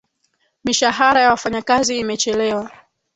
Mishahara 0.63 1.21
ya 1.21 1.29
wafanyakazi 1.29 1.99
imechelewa 1.99 2.71